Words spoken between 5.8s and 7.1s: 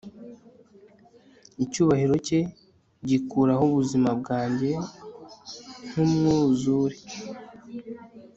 nkumwuzure